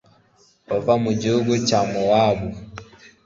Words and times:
bava 0.69 0.93
mu 1.03 1.11
gihugu 1.21 1.51
cya 1.67 1.79
mowabu 1.91 2.47